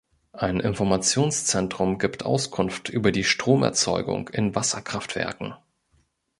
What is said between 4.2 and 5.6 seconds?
in Wasserkraftwerken.